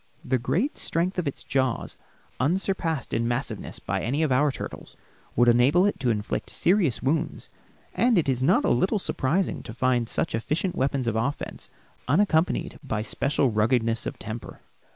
The 0.25 0.39
great 0.39 0.79
strength 0.79 1.19
of 1.19 1.27
its 1.27 1.43
jaws, 1.43 1.95
unsurpassed 2.39 3.13
in 3.13 3.27
massiveness 3.27 3.77
by 3.77 4.01
any 4.01 4.23
of 4.23 4.31
our 4.31 4.51
turtles, 4.51 4.97
would 5.35 5.47
enable 5.47 5.85
it 5.85 5.99
to 5.99 6.09
inflict 6.09 6.49
serious 6.49 7.03
wounds, 7.03 7.51
and 7.93 8.17
it 8.17 8.27
is 8.27 8.41
not 8.41 8.65
a 8.65 8.69
little 8.69 8.97
surprising 8.97 9.61
to 9.61 9.75
find 9.75 10.09
such 10.09 10.33
efficient 10.33 10.75
weapons 10.75 11.05
of 11.05 11.15
offense 11.15 11.69
unaccompanied 12.07 12.79
by 12.83 13.03
special 13.03 13.51
ruggedness 13.51 14.07
of 14.07 14.17
temper. 14.17 14.61